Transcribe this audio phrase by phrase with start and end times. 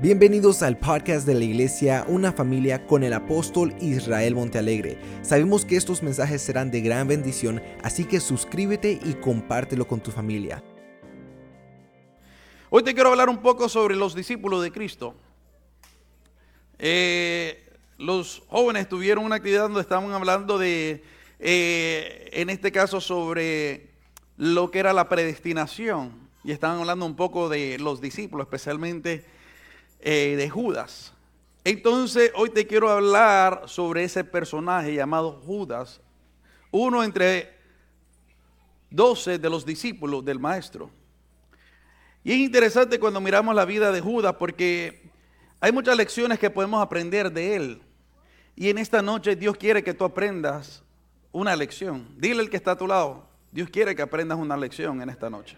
[0.00, 4.96] Bienvenidos al podcast de la iglesia Una familia con el apóstol Israel Montealegre.
[5.22, 10.12] Sabemos que estos mensajes serán de gran bendición, así que suscríbete y compártelo con tu
[10.12, 10.62] familia.
[12.70, 15.16] Hoy te quiero hablar un poco sobre los discípulos de Cristo.
[16.78, 21.02] Eh, los jóvenes tuvieron una actividad donde estaban hablando de,
[21.40, 23.90] eh, en este caso, sobre
[24.36, 26.12] lo que era la predestinación.
[26.44, 29.24] Y estaban hablando un poco de los discípulos, especialmente
[30.00, 31.12] eh, de Judas.
[31.64, 36.00] Entonces, hoy te quiero hablar sobre ese personaje llamado Judas,
[36.70, 37.52] uno entre
[38.90, 40.90] doce de los discípulos del maestro.
[42.24, 45.02] Y es interesante cuando miramos la vida de Judas porque
[45.60, 47.82] hay muchas lecciones que podemos aprender de él.
[48.54, 50.82] Y en esta noche Dios quiere que tú aprendas
[51.32, 52.08] una lección.
[52.16, 55.30] Dile al que está a tu lado, Dios quiere que aprendas una lección en esta
[55.30, 55.56] noche.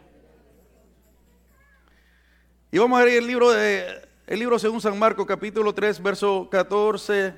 [2.73, 6.49] Y vamos a ver el libro de el libro según San Marcos capítulo 3, verso
[6.49, 7.35] 14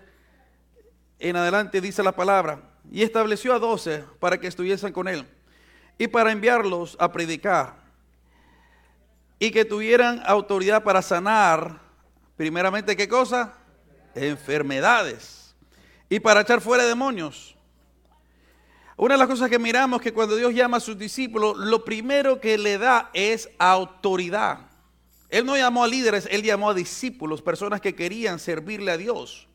[1.19, 5.27] en adelante dice la palabra, y estableció a doce para que estuviesen con él
[5.97, 7.77] y para enviarlos a predicar
[9.39, 11.80] y que tuvieran autoridad para sanar,
[12.36, 13.55] primeramente, ¿qué cosa?
[14.14, 15.55] Enfermedades
[16.11, 17.56] y para echar fuera demonios.
[18.98, 22.39] Una de las cosas que miramos que cuando Dios llama a sus discípulos, lo primero
[22.39, 24.72] que le da es autoridad.
[25.33, 29.48] Él no llamó a líderes, él llamó a discípulos, personas que querían servirle a Dios.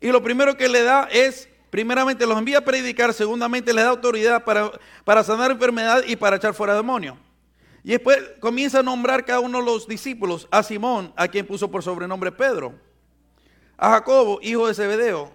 [0.00, 3.88] Y lo primero que le da es, primeramente los envía a predicar, segundamente le da
[3.88, 4.70] autoridad para,
[5.04, 7.18] para sanar enfermedad y para echar fuera demonios.
[7.82, 11.68] Y después comienza a nombrar cada uno de los discípulos, a Simón, a quien puso
[11.68, 12.72] por sobrenombre Pedro,
[13.76, 15.32] a Jacobo, hijo de Zebedeo,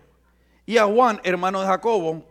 [0.65, 2.25] y a Juan, hermano de Jacobo,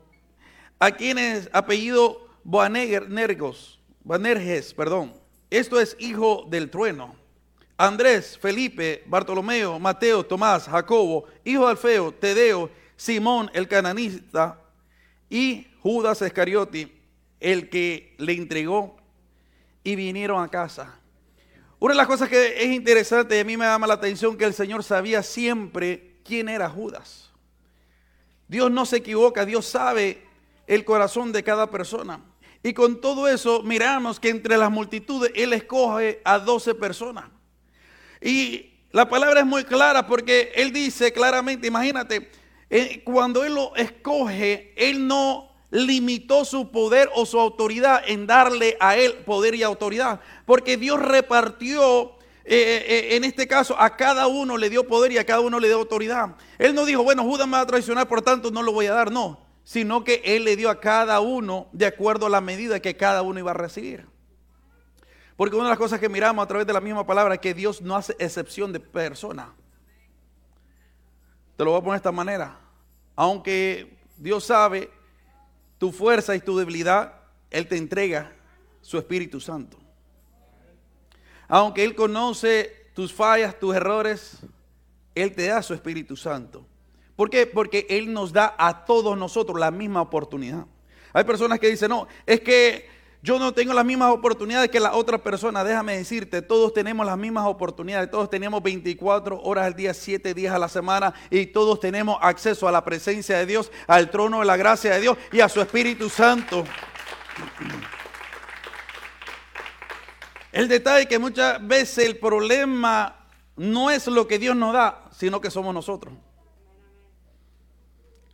[0.78, 5.17] a quienes apellido Boanerges, Boanerges, perdón.
[5.50, 7.16] Esto es hijo del trueno.
[7.77, 14.60] Andrés, Felipe, Bartolomeo, Mateo, Tomás, Jacobo, hijo de Alfeo, Tedeo, Simón el cananista
[15.30, 16.92] y Judas Iscariote,
[17.38, 18.97] el que le entregó
[19.84, 20.98] y vinieron a casa.
[21.78, 24.44] Una de las cosas que es interesante y a mí me llama la atención que
[24.44, 27.30] el Señor sabía siempre quién era Judas.
[28.48, 30.26] Dios no se equivoca, Dios sabe
[30.66, 32.20] el corazón de cada persona.
[32.62, 37.26] Y con todo eso miramos que entre las multitudes Él escoge a 12 personas.
[38.20, 42.30] Y la palabra es muy clara porque Él dice claramente, imagínate,
[42.70, 48.76] eh, cuando Él lo escoge, Él no limitó su poder o su autoridad en darle
[48.80, 50.20] a Él poder y autoridad.
[50.47, 52.18] Porque Dios repartió
[52.50, 55.60] eh, eh, en este caso, a cada uno le dio poder y a cada uno
[55.60, 56.34] le dio autoridad.
[56.56, 58.94] Él no dijo, bueno, Judas me va a traicionar, por tanto no lo voy a
[58.94, 59.12] dar.
[59.12, 62.96] No, sino que Él le dio a cada uno de acuerdo a la medida que
[62.96, 64.06] cada uno iba a recibir.
[65.36, 67.52] Porque una de las cosas que miramos a través de la misma palabra es que
[67.52, 69.52] Dios no hace excepción de persona.
[71.58, 72.58] Te lo voy a poner de esta manera.
[73.14, 74.90] Aunque Dios sabe
[75.76, 77.16] tu fuerza y tu debilidad,
[77.50, 78.32] Él te entrega
[78.80, 79.76] su Espíritu Santo.
[81.46, 84.38] Aunque Él conoce tus fallas, tus errores,
[85.14, 86.66] Él te da su Espíritu Santo.
[87.18, 87.48] ¿Por qué?
[87.48, 90.66] Porque Él nos da a todos nosotros la misma oportunidad.
[91.12, 92.88] Hay personas que dicen, no, es que
[93.22, 95.64] yo no tengo las mismas oportunidades que la otra persona.
[95.64, 98.08] Déjame decirte, todos tenemos las mismas oportunidades.
[98.08, 102.68] Todos tenemos 24 horas al día, 7 días a la semana y todos tenemos acceso
[102.68, 105.60] a la presencia de Dios, al trono de la gracia de Dios y a su
[105.60, 106.62] Espíritu Santo.
[110.52, 115.06] El detalle es que muchas veces el problema no es lo que Dios nos da,
[115.10, 116.14] sino que somos nosotros.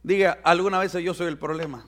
[0.05, 1.87] Diga, alguna vez yo soy el problema.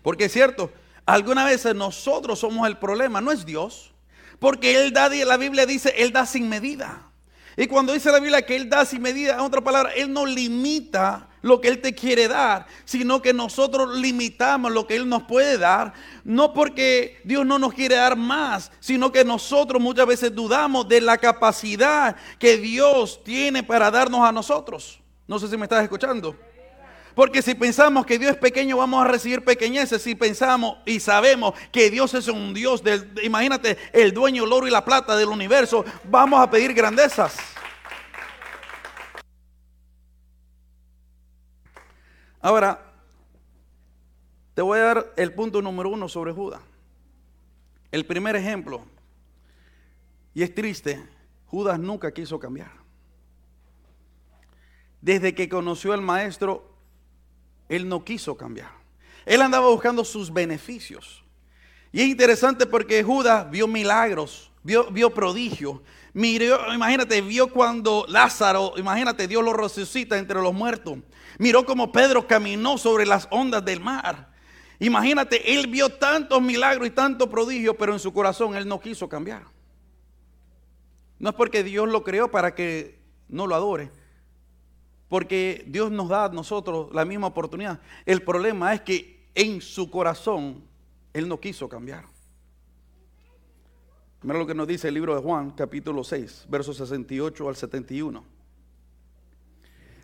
[0.00, 0.70] Porque es cierto,
[1.04, 3.92] algunas veces nosotros somos el problema, no es Dios.
[4.38, 7.10] Porque Él da, la Biblia dice, Él da sin medida.
[7.56, 10.24] Y cuando dice la Biblia que Él da sin medida, en otra palabra, Él no
[10.24, 15.24] limita lo que Él te quiere dar, sino que nosotros limitamos lo que Él nos
[15.24, 20.32] puede dar, no porque Dios no nos quiere dar más, sino que nosotros muchas veces
[20.32, 25.00] dudamos de la capacidad que Dios tiene para darnos a nosotros.
[25.26, 26.36] No sé si me estás escuchando.
[27.14, 30.02] Porque si pensamos que Dios es pequeño, vamos a recibir pequeñeces.
[30.02, 34.66] Si pensamos y sabemos que Dios es un Dios, del, imagínate, el dueño del oro
[34.66, 37.36] y la plata del universo, vamos a pedir grandezas.
[42.40, 42.92] Ahora,
[44.54, 46.60] te voy a dar el punto número uno sobre Judas.
[47.92, 48.84] El primer ejemplo,
[50.34, 51.00] y es triste,
[51.46, 52.83] Judas nunca quiso cambiar.
[55.04, 56.64] Desde que conoció al maestro,
[57.68, 58.70] él no quiso cambiar.
[59.26, 61.22] Él andaba buscando sus beneficios.
[61.92, 65.82] Y es interesante porque Judas vio milagros, vio, vio prodigio.
[66.14, 71.00] Miró, imagínate, vio cuando Lázaro, imagínate, Dios lo resucita entre los muertos.
[71.36, 74.32] Miró como Pedro caminó sobre las ondas del mar.
[74.78, 79.06] Imagínate, él vio tantos milagros y tanto prodigio, pero en su corazón él no quiso
[79.06, 79.42] cambiar.
[81.18, 82.98] No es porque Dios lo creó para que
[83.28, 83.90] no lo adore,
[85.14, 87.78] porque Dios nos da a nosotros la misma oportunidad.
[88.04, 90.64] El problema es que en su corazón
[91.12, 92.06] él no quiso cambiar.
[94.22, 98.24] Mira lo que nos dice el libro de Juan, capítulo 6, versos 68 al 71.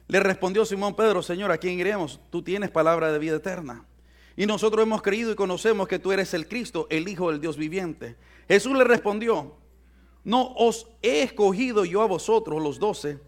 [0.07, 2.21] Le respondió Simón Pedro, Señor, ¿a quién iremos?
[2.31, 3.85] Tú tienes palabra de vida eterna.
[4.37, 7.57] Y nosotros hemos creído y conocemos que tú eres el Cristo, el Hijo del Dios
[7.57, 8.15] viviente.
[8.47, 9.57] Jesús le respondió,
[10.23, 13.19] no os he escogido yo a vosotros los doce,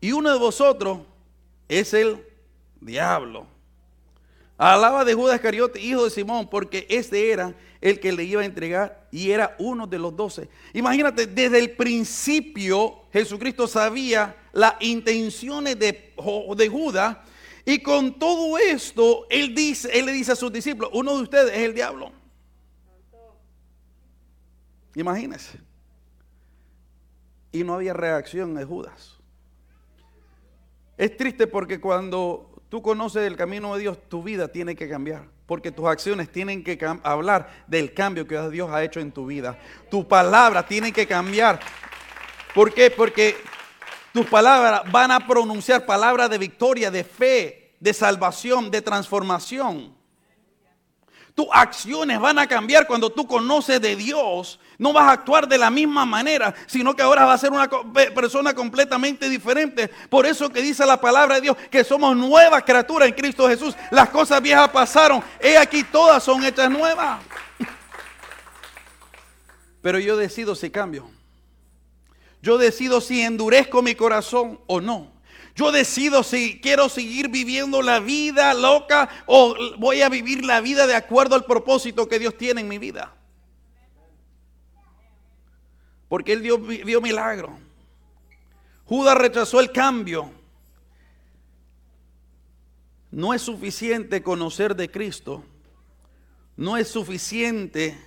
[0.00, 1.11] y uno de vosotros
[1.80, 2.24] es el
[2.80, 3.46] diablo.
[4.58, 8.44] Alaba de Judas Iscariote, hijo de Simón, porque este era el que le iba a
[8.44, 10.48] entregar y era uno de los doce.
[10.72, 16.14] Imagínate, desde el principio Jesucristo sabía las intenciones de,
[16.56, 17.16] de Judas
[17.64, 21.52] y con todo esto, él, dice, él le dice a sus discípulos, uno de ustedes
[21.52, 22.12] es el diablo.
[24.94, 25.58] Imagínense.
[27.52, 29.21] Y no había reacción de Judas.
[30.96, 35.24] Es triste porque cuando tú conoces el camino de Dios, tu vida tiene que cambiar.
[35.46, 39.58] Porque tus acciones tienen que hablar del cambio que Dios ha hecho en tu vida.
[39.90, 41.60] Tu palabra tiene que cambiar.
[42.54, 42.90] ¿Por qué?
[42.90, 43.36] Porque
[44.12, 49.94] tus palabras van a pronunciar palabras de victoria, de fe, de salvación, de transformación.
[51.34, 54.60] Tus acciones van a cambiar cuando tú conoces de Dios.
[54.76, 57.70] No vas a actuar de la misma manera, sino que ahora vas a ser una
[58.14, 59.88] persona completamente diferente.
[60.10, 63.74] Por eso que dice la palabra de Dios que somos nuevas criaturas en Cristo Jesús.
[63.90, 65.22] Las cosas viejas pasaron.
[65.40, 67.20] He aquí todas son hechas nuevas.
[69.82, 71.10] Pero yo decido si cambio.
[72.42, 75.10] Yo decido si endurezco mi corazón o no.
[75.54, 80.86] Yo decido si quiero seguir viviendo la vida loca o voy a vivir la vida
[80.86, 83.14] de acuerdo al propósito que Dios tiene en mi vida.
[86.08, 87.58] Porque Él dio, vio milagro.
[88.86, 90.30] Judas rechazó el cambio.
[93.10, 95.44] No es suficiente conocer de Cristo.
[96.56, 97.98] No es suficiente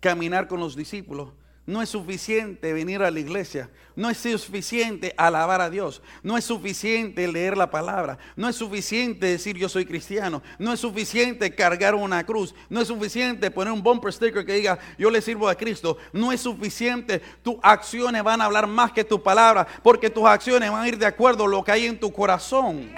[0.00, 1.32] caminar con los discípulos.
[1.68, 3.68] No es suficiente venir a la iglesia.
[3.94, 6.00] No es suficiente alabar a Dios.
[6.22, 8.16] No es suficiente leer la palabra.
[8.36, 10.42] No es suficiente decir yo soy cristiano.
[10.58, 12.54] No es suficiente cargar una cruz.
[12.70, 15.98] No es suficiente poner un bumper sticker que diga yo le sirvo a Cristo.
[16.10, 17.20] No es suficiente.
[17.42, 19.66] Tus acciones van a hablar más que tu palabra.
[19.82, 22.90] Porque tus acciones van a ir de acuerdo a lo que hay en tu corazón.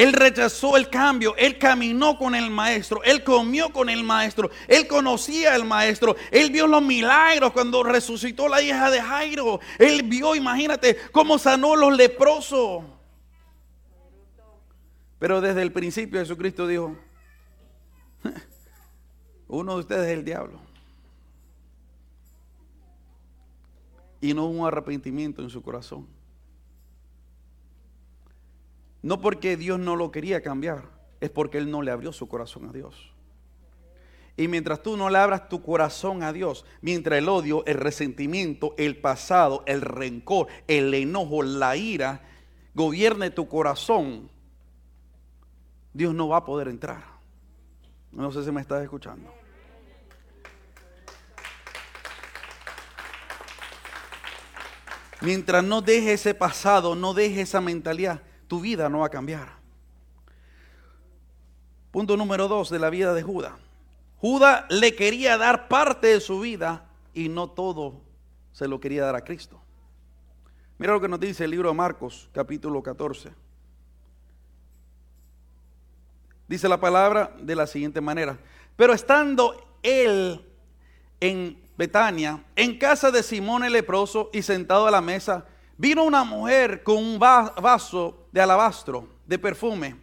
[0.00, 4.86] Él rechazó el cambio, él caminó con el maestro, él comió con el maestro, él
[4.86, 10.34] conocía al maestro, él vio los milagros cuando resucitó la hija de Jairo, él vio,
[10.34, 12.82] imagínate, cómo sanó los leprosos.
[15.18, 16.96] Pero desde el principio Jesucristo dijo,
[19.48, 20.58] uno de ustedes es el diablo.
[24.22, 26.06] Y no hubo arrepentimiento en su corazón.
[29.02, 30.84] No porque Dios no lo quería cambiar,
[31.20, 33.12] es porque Él no le abrió su corazón a Dios.
[34.36, 38.74] Y mientras tú no le abras tu corazón a Dios, mientras el odio, el resentimiento,
[38.78, 42.22] el pasado, el rencor, el enojo, la ira,
[42.74, 44.30] gobierne tu corazón,
[45.92, 47.02] Dios no va a poder entrar.
[48.12, 49.30] No sé si me estás escuchando.
[55.20, 59.48] Mientras no deje ese pasado, no deje esa mentalidad, tu vida no va a cambiar.
[61.92, 63.52] Punto número dos de la vida de Judas.
[64.16, 68.00] Judas le quería dar parte de su vida y no todo
[68.50, 69.60] se lo quería dar a Cristo.
[70.78, 73.30] Mira lo que nos dice el libro de Marcos, capítulo 14.
[76.48, 78.36] Dice la palabra de la siguiente manera.
[78.74, 80.44] Pero estando él
[81.20, 85.46] en Betania, en casa de Simón el leproso y sentado a la mesa,
[85.80, 89.96] vino una mujer con un vaso de alabastro, de perfume,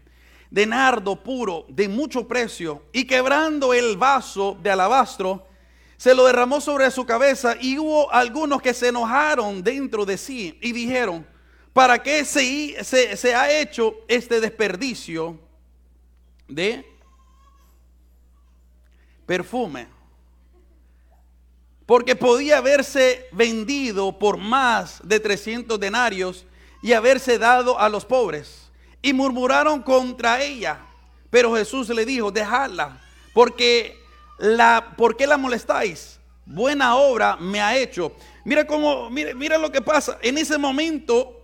[0.50, 5.46] de nardo puro, de mucho precio, y quebrando el vaso de alabastro,
[5.96, 10.58] se lo derramó sobre su cabeza y hubo algunos que se enojaron dentro de sí
[10.64, 11.28] y dijeron,
[11.74, 15.40] ¿para qué se, ha hecho este desperdicio
[16.48, 16.84] de
[19.28, 19.97] perfume?
[21.88, 26.46] Porque podía haberse vendido por más de 300 denarios
[26.84, 28.70] y haberse dado a los pobres.
[29.02, 30.82] Y murmuraron contra ella.
[31.32, 33.02] Pero Jesús le dijo, dejadla,
[33.34, 33.98] porque
[34.38, 36.20] la, ¿por qué la molestáis?
[36.46, 38.14] Buena obra me ha hecho.
[38.46, 40.18] Mira cómo, mira, mira lo que pasa.
[40.22, 41.42] En ese momento,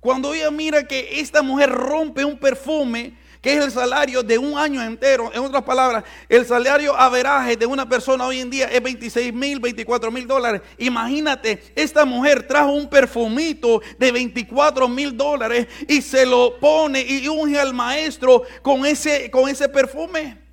[0.00, 4.58] cuando ella mira que esta mujer rompe un perfume, que es el salario de un
[4.58, 5.30] año entero.
[5.32, 9.60] En otras palabras, el salario averaje de una persona hoy en día es 26 mil,
[9.60, 10.62] 24 mil dólares.
[10.78, 17.28] Imagínate, esta mujer trajo un perfumito de 24 mil dólares y se lo pone y
[17.28, 20.46] unge al maestro con ese, con ese perfume.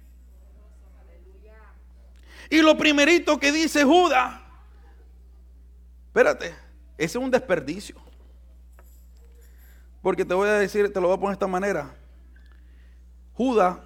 [2.50, 4.40] Y lo primerito que dice Judas,
[6.08, 6.54] espérate,
[6.98, 7.96] ese es un desperdicio.
[10.04, 11.96] Porque te voy a decir, te lo voy a poner de esta manera.
[13.34, 13.78] Judas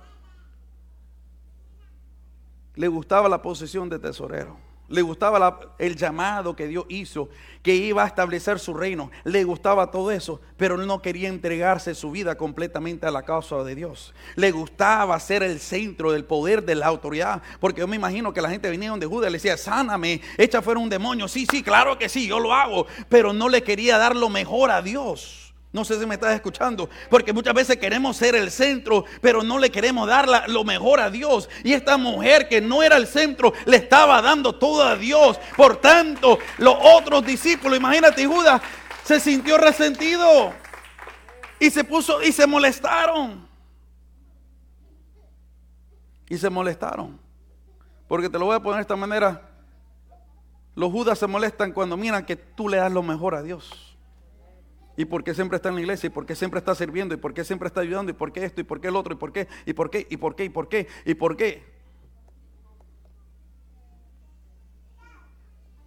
[2.76, 4.68] le gustaba la posesión de tesorero.
[4.90, 7.28] Le gustaba el llamado que Dios hizo,
[7.62, 9.12] que iba a establecer su reino.
[9.26, 13.62] Le gustaba todo eso, pero él no quería entregarse su vida completamente a la causa
[13.64, 14.14] de Dios.
[14.36, 17.42] Le gustaba ser el centro del poder, de la autoridad.
[17.60, 20.80] Porque yo me imagino que la gente venía donde Judas le decía, sáname, echa fuera
[20.80, 21.28] un demonio.
[21.28, 22.88] Sí, sí, claro que sí, yo lo hago.
[23.10, 25.47] Pero no le quería dar lo mejor a Dios.
[25.74, 29.60] No sé si me estás escuchando, porque muchas veces queremos ser el centro, pero no
[29.60, 31.50] le queremos dar lo mejor a Dios.
[31.64, 35.40] Y esta mujer que no era el centro, le estaba dando todo a Dios.
[35.58, 38.62] Por tanto, los otros discípulos, imagínate, Judas
[39.04, 40.54] se sintió resentido
[41.60, 43.48] y se puso y se molestaron.
[46.30, 47.20] Y se molestaron.
[48.08, 49.50] Porque te lo voy a poner de esta manera.
[50.76, 53.87] Los Judas se molestan cuando miran que tú le das lo mejor a Dios.
[54.98, 56.08] ¿Y por qué siempre está en la iglesia?
[56.08, 57.14] ¿Y por qué siempre está sirviendo?
[57.14, 58.12] ¿Y por qué siempre está ayudando?
[58.12, 58.62] ¿Y por qué esto?
[58.62, 59.14] ¿Y por qué el otro?
[59.14, 59.48] ¿Y por qué?
[59.68, 60.08] ¿Y por qué?
[60.10, 60.44] ¿Y por qué?
[60.46, 60.88] ¿Y por qué?
[61.06, 61.64] ¿Y por qué?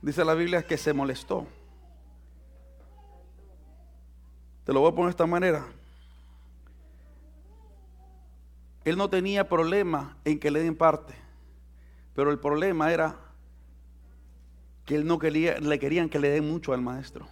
[0.01, 1.45] Dice la Biblia que se molestó.
[4.65, 5.67] Te lo voy a poner de esta manera.
[8.85, 11.15] Él no tenía problema en que le den parte,
[12.15, 13.17] pero el problema era
[14.87, 17.29] que él no quería, le querían que le den mucho al maestro.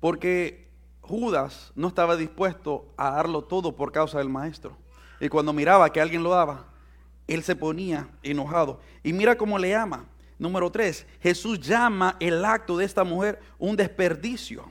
[0.00, 0.68] Porque
[1.00, 4.76] Judas no estaba dispuesto a darlo todo por causa del maestro.
[5.20, 6.64] Y cuando miraba que alguien lo daba,
[7.26, 8.80] él se ponía enojado.
[9.02, 10.06] Y mira cómo le llama.
[10.38, 14.64] Número tres, Jesús llama el acto de esta mujer un desperdicio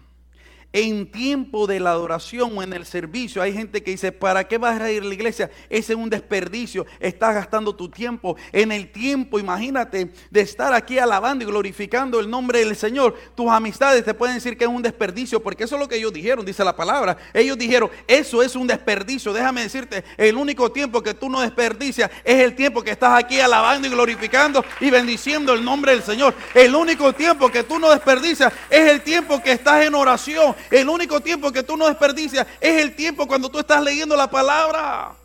[0.71, 3.41] en tiempo de la adoración o en el servicio.
[3.41, 5.49] Hay gente que dice, ¿para qué vas a ir a la iglesia?
[5.69, 6.85] Ese es un desperdicio.
[6.99, 8.35] Estás gastando tu tiempo.
[8.51, 13.15] En el tiempo, imagínate, de estar aquí alabando y glorificando el nombre del Señor.
[13.35, 16.13] Tus amistades te pueden decir que es un desperdicio, porque eso es lo que ellos
[16.13, 17.17] dijeron, dice la palabra.
[17.33, 19.33] Ellos dijeron, eso es un desperdicio.
[19.33, 23.39] Déjame decirte, el único tiempo que tú no desperdicias es el tiempo que estás aquí
[23.39, 26.35] alabando y glorificando y bendiciendo el nombre del Señor.
[26.53, 30.89] El único tiempo que tú no desperdicias es el tiempo que estás en oración el
[30.89, 35.15] único tiempo que tú no desperdicias es el tiempo cuando tú estás leyendo la palabra.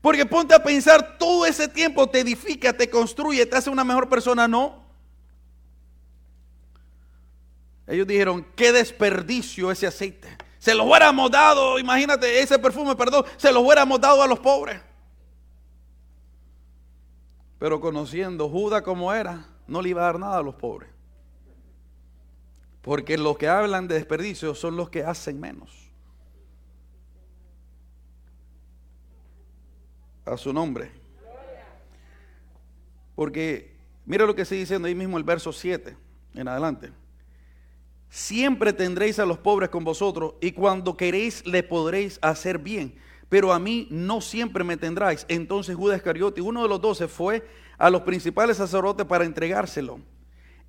[0.00, 4.08] Porque ponte a pensar, todo ese tiempo te edifica, te construye, te hace una mejor
[4.08, 4.82] persona, ¿no?
[7.86, 10.36] Ellos dijeron, qué desperdicio ese aceite.
[10.58, 14.80] Se lo hubiéramos dado, imagínate, ese perfume, perdón, se lo hubiéramos dado a los pobres.
[17.58, 20.91] Pero conociendo Judas como era, no le iba a dar nada a los pobres.
[22.82, 25.70] Porque los que hablan de desperdicio son los que hacen menos.
[30.24, 30.90] A su nombre.
[33.14, 35.96] Porque mira lo que sigue diciendo ahí mismo el verso 7
[36.34, 36.90] en adelante.
[38.08, 42.94] Siempre tendréis a los pobres con vosotros y cuando queréis le podréis hacer bien.
[43.28, 45.24] Pero a mí no siempre me tendráis.
[45.28, 47.46] Entonces Judas Iscariote, uno de los doce, fue
[47.78, 50.00] a los principales sacerdotes para entregárselo.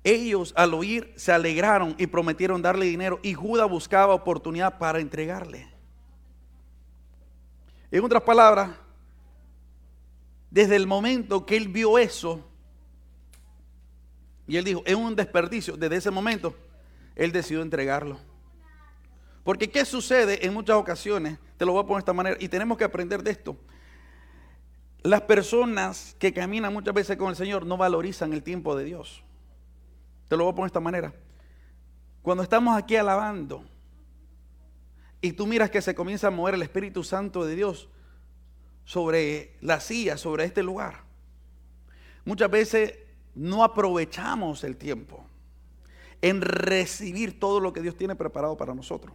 [0.04, 5.66] Ellos al oír se alegraron y prometieron darle dinero y Judas buscaba oportunidad para entregarle.
[7.90, 8.70] En otras palabras,
[10.50, 12.46] desde el momento que él vio eso,
[14.46, 16.54] y él dijo, es un desperdicio, desde ese momento,
[17.16, 18.18] él decidió entregarlo.
[19.42, 21.38] Porque ¿qué sucede en muchas ocasiones?
[21.56, 23.56] Te lo voy a poner de esta manera, y tenemos que aprender de esto.
[25.02, 29.23] Las personas que caminan muchas veces con el Señor no valorizan el tiempo de Dios.
[30.28, 31.14] Te lo voy a poner de esta manera.
[32.22, 33.64] Cuando estamos aquí alabando
[35.20, 37.88] y tú miras que se comienza a mover el Espíritu Santo de Dios
[38.84, 41.02] sobre la silla, sobre este lugar,
[42.24, 42.94] muchas veces
[43.34, 45.24] no aprovechamos el tiempo
[46.22, 49.14] en recibir todo lo que Dios tiene preparado para nosotros.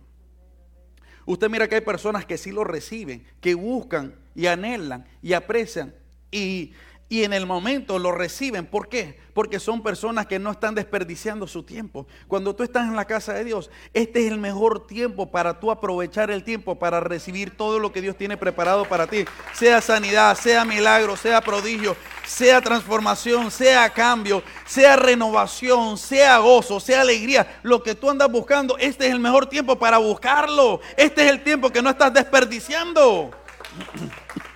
[1.25, 5.93] Usted mira que hay personas que sí lo reciben, que buscan y anhelan y aprecian
[6.31, 6.73] y
[7.09, 8.67] y en el momento lo reciben.
[8.67, 9.19] ¿Por qué?
[9.33, 12.05] Porque son personas que no están desperdiciando su tiempo.
[12.27, 15.71] Cuando tú estás en la casa de Dios, este es el mejor tiempo para tú
[15.71, 19.25] aprovechar el tiempo para recibir todo lo que Dios tiene preparado para ti.
[19.53, 21.95] Sea sanidad, sea milagro, sea prodigio,
[22.27, 27.59] sea transformación, sea cambio, sea renovación, sea gozo, sea alegría.
[27.63, 30.79] Lo que tú andas buscando, este es el mejor tiempo para buscarlo.
[30.95, 33.31] Este es el tiempo que no estás desperdiciando.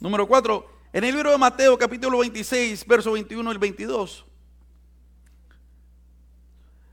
[0.00, 4.24] Número 4, en el libro de Mateo capítulo 26, verso 21 y 22.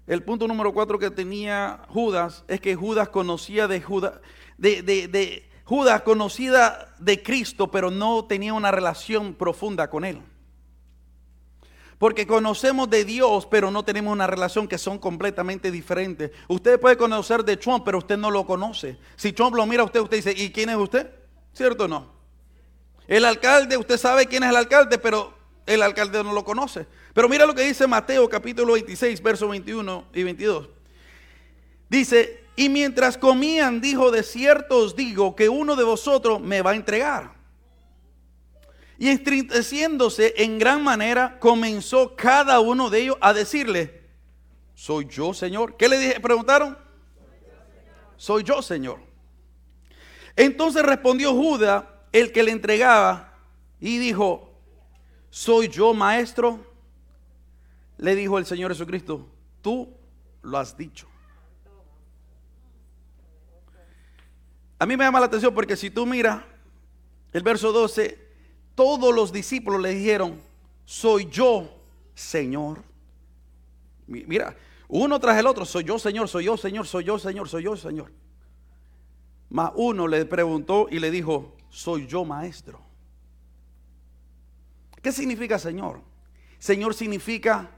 [0.08, 4.20] El punto número 4 que tenía Judas es que Judas conocía de Judas,
[4.58, 10.22] de, Judas conocida de Cristo, pero no tenía una relación profunda con él.
[12.00, 16.32] Porque conocemos de Dios, pero no tenemos una relación que son completamente diferentes.
[16.48, 18.98] Usted puede conocer de Trump, pero usted no lo conoce.
[19.16, 21.10] Si Trump lo mira a usted, usted dice, ¿y quién es usted?
[21.54, 22.15] ¿Cierto o no?
[23.08, 25.34] El alcalde, usted sabe quién es el alcalde, pero
[25.66, 26.88] el alcalde no lo conoce.
[27.14, 30.70] Pero mira lo que dice Mateo capítulo 26, versos 21 y 22.
[31.90, 36.72] Dice, y mientras comían, dijo, de cierto os digo que uno de vosotros me va
[36.72, 37.36] a entregar.
[38.98, 44.04] Y entristeciéndose en gran manera, comenzó cada uno de ellos a decirle,
[44.74, 45.78] soy yo, Señor.
[45.78, 46.20] ¿Qué le dije?
[46.20, 46.78] preguntaron?
[48.18, 49.00] Soy yo, Señor.
[50.36, 51.84] Entonces respondió Judas
[52.16, 53.34] el que le entregaba
[53.78, 54.50] y dijo,
[55.30, 56.66] soy yo maestro,
[57.98, 59.28] le dijo el Señor Jesucristo,
[59.62, 59.94] tú
[60.42, 61.08] lo has dicho.
[64.80, 66.42] A mí me llama la atención porque si tú miras
[67.34, 68.18] el verso 12,
[68.76, 70.40] todos los discípulos le dijeron,
[70.86, 71.70] soy yo,
[72.14, 72.82] Señor.
[74.08, 74.56] Mira,
[74.88, 77.76] uno tras el otro, soy yo, Señor, soy yo, Señor, soy yo, Señor, soy yo,
[77.76, 78.14] Señor.
[79.50, 82.80] Mas uno le preguntó y le dijo, soy yo maestro.
[85.02, 86.02] ¿Qué significa Señor?
[86.58, 87.70] Señor significa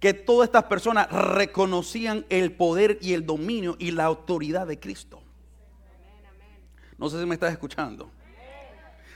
[0.00, 5.22] que todas estas personas reconocían el poder y el dominio y la autoridad de Cristo.
[6.98, 8.10] No sé si me estás escuchando.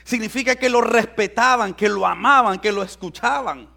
[0.05, 3.69] Significa que lo respetaban, que lo amaban, que lo escuchaban.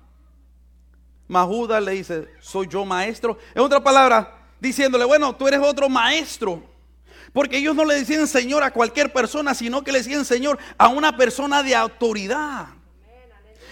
[1.26, 3.36] Mahuda le dice, soy yo maestro.
[3.52, 6.71] En otra palabra, diciéndole, bueno, tú eres otro maestro.
[7.32, 10.88] Porque ellos no le decían Señor a cualquier persona, sino que le decían Señor a
[10.88, 12.66] una persona de autoridad.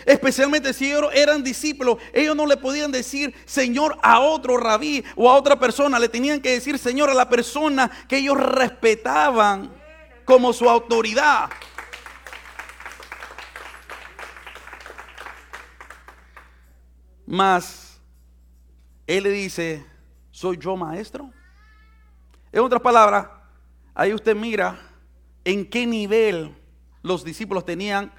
[0.07, 5.31] Especialmente si ellos eran discípulos, ellos no le podían decir Señor a otro rabí o
[5.31, 9.71] a otra persona, le tenían que decir Señor a la persona que ellos respetaban
[10.25, 11.51] como su autoridad.
[17.27, 18.01] Mas
[19.07, 19.85] él le dice,
[20.31, 21.31] ¿soy yo maestro?
[22.51, 23.40] En otras palabras,
[23.95, 24.81] Ahí usted mira
[25.45, 26.55] en qué nivel
[27.03, 28.13] los discípulos tenían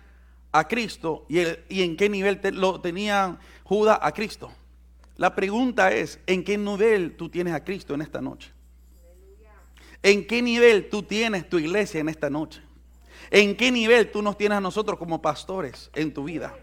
[0.51, 1.39] a Cristo y,
[1.81, 4.51] en qué nivel lo tenían Judas a Cristo.
[5.17, 8.51] La pregunta es, ¿en qué nivel tú tienes a Cristo en esta noche?
[10.03, 12.61] ¿En qué nivel tú tienes tu iglesia en esta noche?
[13.29, 16.55] ¿En qué nivel tú nos tienes a nosotros como pastores en tu vida?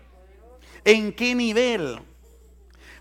[0.84, 2.00] ¿En qué nivel?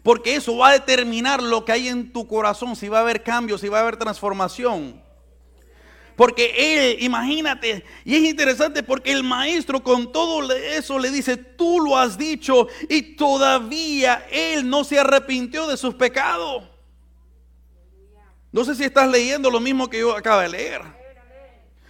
[0.03, 3.23] Porque eso va a determinar lo que hay en tu corazón, si va a haber
[3.23, 5.01] cambios, si va a haber transformación.
[6.17, 11.79] Porque él, imagínate, y es interesante porque el maestro con todo eso le dice, tú
[11.79, 16.63] lo has dicho y todavía él no se arrepintió de sus pecados.
[18.51, 20.81] No sé si estás leyendo lo mismo que yo acabo de leer.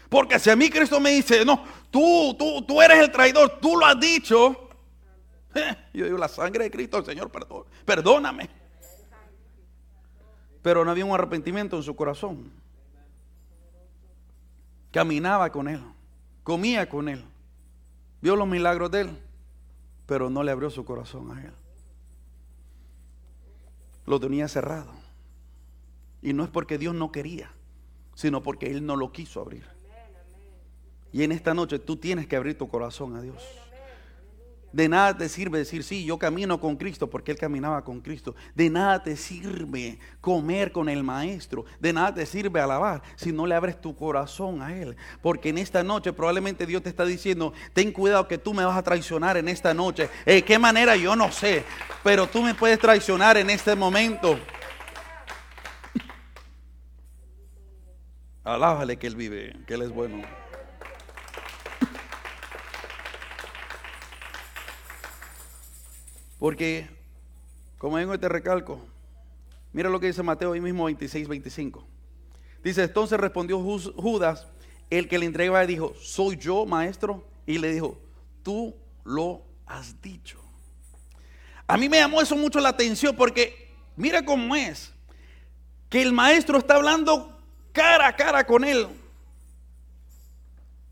[0.10, 3.78] Porque si a mí Cristo me dice, no, tú, tú, tú eres el traidor, tú
[3.78, 4.72] lo has dicho.
[5.94, 8.50] yo digo, la sangre de Cristo, Señor, perdón, perdóname.
[10.62, 12.67] Pero no había un arrepentimiento en su corazón
[14.92, 15.82] caminaba con él,
[16.44, 17.24] comía con él,
[18.22, 19.18] vio los milagros de él,
[20.06, 21.54] pero no le abrió su corazón a él.
[24.06, 24.92] Lo tenía cerrado.
[26.22, 27.52] Y no es porque Dios no quería,
[28.16, 29.66] sino porque Él no lo quiso abrir.
[31.12, 33.44] Y en esta noche tú tienes que abrir tu corazón a Dios.
[34.78, 38.36] De nada te sirve decir, sí, yo camino con Cristo porque Él caminaba con Cristo.
[38.54, 41.66] De nada te sirve comer con el Maestro.
[41.80, 44.96] De nada te sirve alabar si no le abres tu corazón a Él.
[45.24, 48.78] Porque en esta noche probablemente Dios te está diciendo, ten cuidado que tú me vas
[48.78, 50.12] a traicionar en esta noche.
[50.28, 50.96] ¿De qué manera?
[50.96, 51.64] Yo no sé.
[52.04, 54.38] Pero tú me puedes traicionar en este momento.
[58.44, 60.47] Alábale que Él vive, que Él es bueno.
[66.40, 66.88] Porque,
[67.78, 68.80] como vengo y te recalco,
[69.74, 71.86] mira lo que dice Mateo ahí mismo 26, 25.
[72.64, 74.48] Dice, entonces respondió Judas,
[74.90, 77.26] el que le entregaba dijo, soy yo, maestro.
[77.46, 77.98] Y le dijo,
[78.44, 80.40] tú lo has dicho.
[81.66, 84.94] A mí me llamó eso mucho la atención porque mira cómo es.
[85.90, 87.38] Que el maestro está hablando
[87.72, 88.88] cara a cara con él.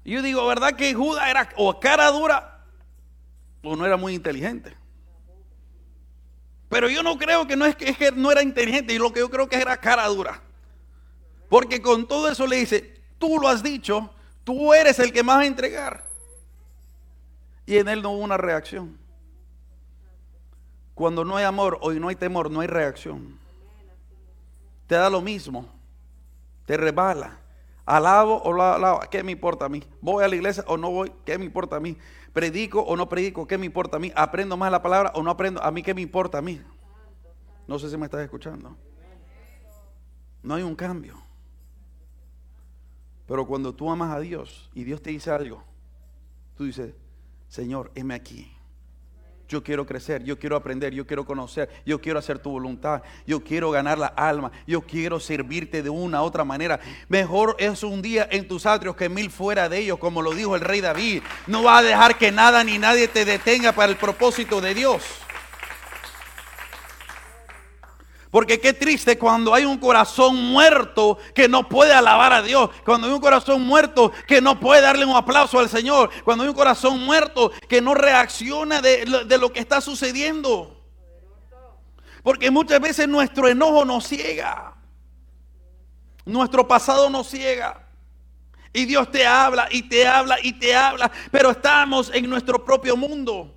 [0.03, 2.63] Yo digo, ¿verdad que Judas era o cara dura
[3.63, 4.75] o no era muy inteligente?
[6.69, 9.30] Pero yo no creo que no es que, no era inteligente, y lo que yo
[9.30, 10.41] creo que era cara dura.
[11.49, 14.10] Porque con todo eso le dice, tú lo has dicho,
[14.43, 16.06] tú eres el que más va a entregar.
[17.65, 18.97] Y en él no hubo una reacción.
[20.93, 23.38] Cuando no hay amor o no hay temor, no hay reacción.
[24.88, 25.67] Te da lo mismo.
[26.65, 27.39] Te rebala.
[27.86, 29.84] Alabo o lo alabo, ¿qué me importa a mí?
[30.01, 31.12] ¿Voy a la iglesia o no voy?
[31.23, 31.95] ¿Qué me importa a mí?
[32.36, 33.48] ¿Predico o no predico?
[33.48, 34.12] ¿Qué me importa a mí?
[34.13, 35.63] ¿Aprendo más la palabra o no aprendo?
[35.63, 36.62] ¿A mí qué me importa a mí?
[37.65, 38.76] No sé si me estás escuchando.
[40.43, 41.15] No hay un cambio.
[43.26, 45.63] Pero cuando tú amas a Dios y Dios te dice algo,
[46.58, 46.93] tú dices,
[47.48, 48.52] Señor, heme aquí.
[49.47, 53.43] Yo quiero crecer, yo quiero aprender, yo quiero conocer, yo quiero hacer tu voluntad, yo
[53.43, 56.79] quiero ganar la alma, yo quiero servirte de una u otra manera.
[57.10, 60.55] Mejor es un día en tus atrios que mil fuera de ellos, como lo dijo
[60.55, 61.21] el rey David.
[61.47, 65.03] No va a dejar que nada ni nadie te detenga para el propósito de Dios.
[68.36, 72.69] Porque qué triste cuando hay un corazón muerto que no puede alabar a Dios.
[72.84, 76.10] Cuando hay un corazón muerto que no puede darle un aplauso al Señor.
[76.26, 79.06] Cuando hay un corazón muerto que no reacciona de,
[79.39, 80.84] lo que está sucediendo.
[82.24, 84.76] Porque muchas veces nuestro enojo nos ciega.
[86.26, 87.88] Nuestro pasado nos ciega.
[88.74, 91.10] Y Dios te habla y te habla y te habla.
[91.32, 93.54] Pero estamos en nuestro propio mundo.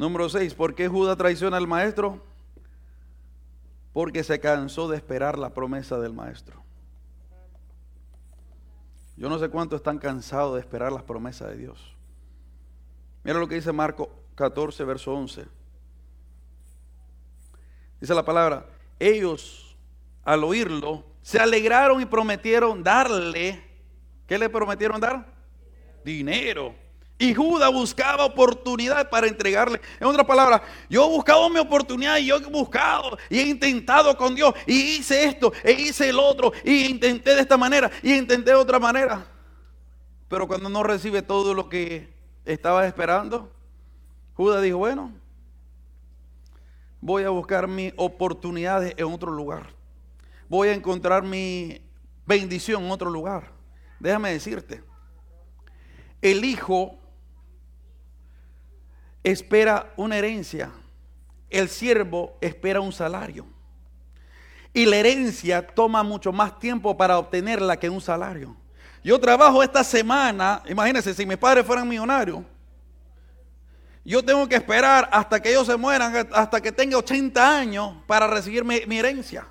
[0.00, 0.54] Número 6.
[0.54, 2.24] ¿Por qué Judas traiciona al maestro?
[3.92, 6.64] Porque se cansó de esperar la promesa del maestro.
[9.18, 11.94] Yo no sé cuánto están cansados de esperar las promesas de Dios.
[13.24, 15.44] Mira lo que dice Marco 14, verso 11.
[18.00, 18.64] Dice la palabra,
[18.98, 19.76] ellos
[20.24, 23.62] al oírlo se alegraron y prometieron darle,
[24.26, 25.26] ¿qué le prometieron dar?
[26.02, 26.74] Dinero.
[27.20, 29.78] Y Judas buscaba oportunidad para entregarle.
[30.00, 34.16] En otras palabras, yo he buscado mi oportunidad y yo he buscado y he intentado
[34.16, 38.14] con Dios y hice esto e hice el otro y intenté de esta manera y
[38.14, 39.26] intenté de otra manera.
[40.28, 42.08] Pero cuando no recibe todo lo que
[42.46, 43.52] estaba esperando,
[44.32, 45.12] Judas dijo, bueno,
[47.02, 49.74] voy a buscar mis oportunidades en otro lugar.
[50.48, 51.82] Voy a encontrar mi
[52.24, 53.52] bendición en otro lugar.
[53.98, 54.82] Déjame decirte,
[56.22, 56.99] el hijo
[59.22, 60.70] espera una herencia,
[61.48, 63.46] el siervo espera un salario.
[64.72, 68.56] Y la herencia toma mucho más tiempo para obtenerla que un salario.
[69.02, 72.42] Yo trabajo esta semana, imagínense, si mis padres fueran millonarios,
[74.04, 78.26] yo tengo que esperar hasta que ellos se mueran, hasta que tenga 80 años para
[78.26, 79.46] recibir mi, mi herencia.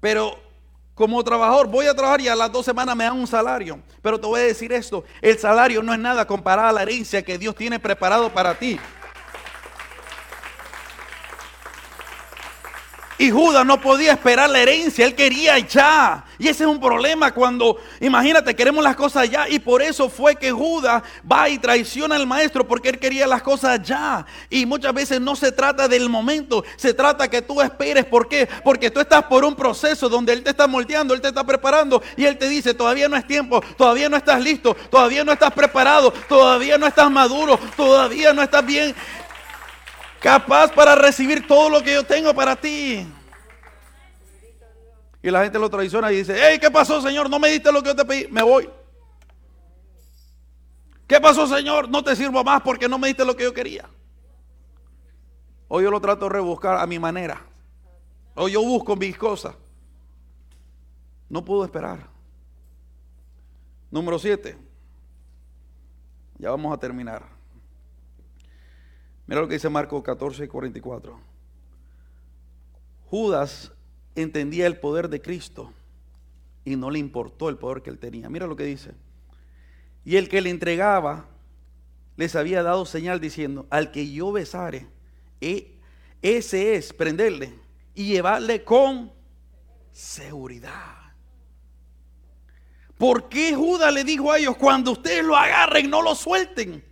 [0.00, 0.45] Pero
[0.96, 3.78] como trabajador, voy a trabajar y a las dos semanas me dan un salario.
[4.00, 7.22] Pero te voy a decir esto, el salario no es nada comparado a la herencia
[7.22, 8.80] que Dios tiene preparado para ti.
[13.18, 16.24] Y Judas no podía esperar la herencia, él quería ya.
[16.38, 19.48] Y ese es un problema cuando, imagínate, queremos las cosas ya.
[19.48, 23.40] Y por eso fue que Judas va y traiciona al maestro porque él quería las
[23.40, 24.26] cosas ya.
[24.50, 28.04] Y muchas veces no se trata del momento, se trata que tú esperes.
[28.04, 28.46] ¿Por qué?
[28.62, 32.02] Porque tú estás por un proceso donde él te está moldeando, él te está preparando.
[32.18, 35.52] Y él te dice, todavía no es tiempo, todavía no estás listo, todavía no estás
[35.54, 38.94] preparado, todavía no estás maduro, todavía no estás bien
[40.20, 43.06] capaz para recibir todo lo que yo tengo para ti.
[45.22, 47.28] Y la gente lo traiciona y dice, hey, ¿qué pasó, Señor?
[47.28, 48.70] No me diste lo que yo te pedí, me voy.
[51.06, 51.88] ¿Qué pasó, Señor?
[51.88, 53.88] No te sirvo más porque no me diste lo que yo quería.
[55.68, 57.42] Hoy yo lo trato de rebuscar a mi manera.
[58.34, 59.54] Hoy yo busco mis cosas.
[61.28, 62.08] No puedo esperar.
[63.90, 64.56] Número 7.
[66.38, 67.35] Ya vamos a terminar.
[69.26, 71.18] Mira lo que dice Marco 14 y 44.
[73.06, 73.72] Judas
[74.14, 75.72] entendía el poder de Cristo
[76.64, 78.28] y no le importó el poder que él tenía.
[78.28, 78.92] Mira lo que dice.
[80.04, 81.26] Y el que le entregaba
[82.16, 84.86] les había dado señal diciendo, al que yo besare,
[85.40, 85.78] e,
[86.22, 87.52] ese es prenderle
[87.94, 89.12] y llevarle con
[89.92, 90.96] seguridad.
[92.96, 96.82] ¿Por qué Judas le dijo a ellos, cuando ustedes lo agarren, no lo suelten?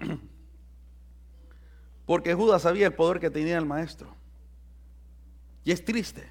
[2.08, 4.08] Porque Judas sabía el poder que tenía el maestro.
[5.62, 6.26] Y es triste,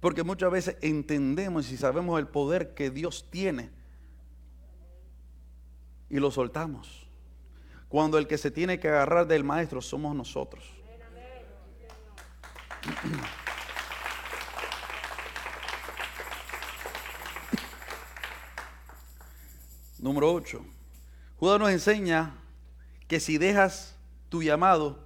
[0.00, 3.70] porque muchas veces entendemos y sabemos el poder que Dios tiene
[6.10, 7.08] y lo soltamos.
[7.88, 10.70] Cuando el que se tiene que agarrar del maestro somos nosotros.
[19.98, 20.62] Número 8.
[21.38, 22.34] Judas nos enseña
[23.08, 23.95] que si dejas
[24.28, 24.98] tu llamado,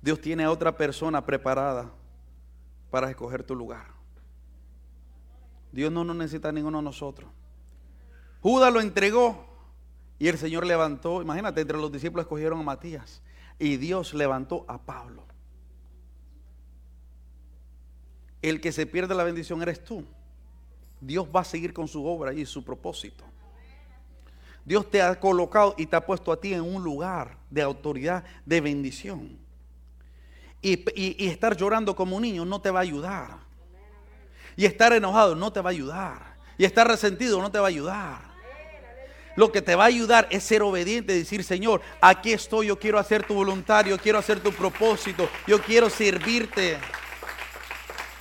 [0.00, 1.90] Dios tiene a otra persona preparada
[2.90, 3.86] para escoger tu lugar.
[5.72, 7.30] Dios no nos necesita a ninguno de nosotros.
[8.40, 9.46] Judas lo entregó
[10.18, 13.22] y el Señor levantó, imagínate, entre los discípulos escogieron a Matías
[13.58, 15.24] y Dios levantó a Pablo.
[18.42, 20.04] El que se pierde la bendición eres tú.
[21.00, 23.24] Dios va a seguir con su obra y su propósito.
[24.64, 28.24] Dios te ha colocado y te ha puesto a ti en un lugar de autoridad,
[28.46, 29.38] de bendición.
[30.62, 33.30] Y, estar llorando como un niño no te va a ayudar.
[34.56, 36.36] Y estar enojado no te va a ayudar.
[36.56, 38.32] Y estar resentido no te va a ayudar.
[39.36, 42.98] Lo que te va a ayudar es ser obediente, decir, Señor, aquí estoy, yo quiero
[42.98, 46.78] hacer tu voluntad, yo quiero hacer tu propósito, yo quiero servirte.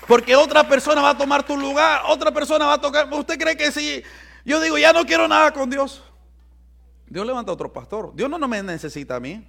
[0.08, 3.12] Porque otra persona va a tomar tu lugar, otra persona va a tocar.
[3.12, 4.04] ¿Usted cree que si
[4.44, 6.02] yo digo, ya no quiero nada con Dios?
[7.12, 8.16] Dios levanta a otro pastor.
[8.16, 9.46] Dios no, no me necesita a mí.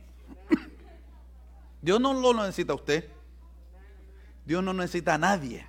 [1.80, 3.08] Dios no lo necesita a usted.
[4.44, 5.64] Dios no necesita a nadie.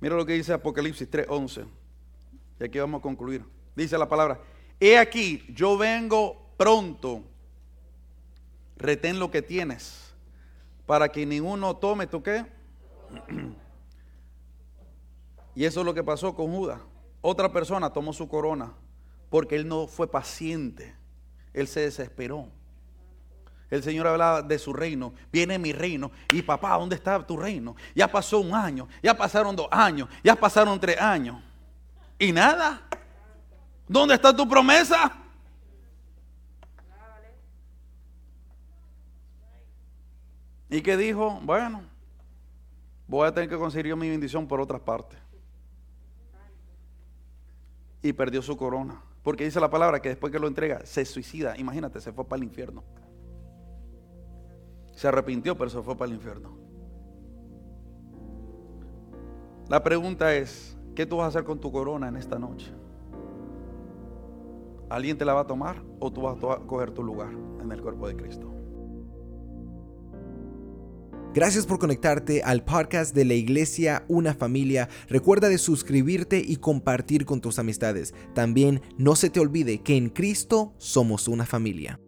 [0.00, 1.66] Mira lo que dice Apocalipsis 3:11.
[2.60, 3.42] Y aquí vamos a concluir.
[3.74, 4.38] Dice la palabra,
[4.78, 7.22] he aquí, yo vengo pronto.
[8.76, 10.14] Retén lo que tienes
[10.84, 12.44] para que ninguno tome tu qué.
[15.54, 16.82] y eso es lo que pasó con Judas.
[17.26, 18.74] Otra persona tomó su corona
[19.30, 20.94] porque él no fue paciente.
[21.54, 22.48] Él se desesperó.
[23.70, 25.14] El Señor hablaba de su reino.
[25.32, 26.10] Viene mi reino.
[26.34, 27.76] Y papá, ¿dónde está tu reino?
[27.94, 28.88] Ya pasó un año.
[29.02, 30.06] Ya pasaron dos años.
[30.22, 31.42] Ya pasaron tres años.
[32.18, 32.82] Y nada.
[33.88, 35.10] ¿Dónde está tu promesa?
[40.68, 41.84] Y que dijo, bueno,
[43.08, 45.23] voy a tener que conseguir mi bendición por otras partes
[48.04, 49.00] y perdió su corona.
[49.22, 51.56] Porque dice la palabra que después que lo entrega, se suicida.
[51.56, 52.84] Imagínate, se fue para el infierno.
[54.92, 56.54] Se arrepintió, pero se fue para el infierno.
[59.70, 62.70] La pregunta es, ¿qué tú vas a hacer con tu corona en esta noche?
[64.90, 67.80] ¿Alguien te la va a tomar o tú vas a coger tu lugar en el
[67.80, 68.53] cuerpo de Cristo?
[71.34, 74.88] Gracias por conectarte al podcast de la iglesia Una Familia.
[75.08, 78.14] Recuerda de suscribirte y compartir con tus amistades.
[78.34, 81.98] También no se te olvide que en Cristo somos una familia.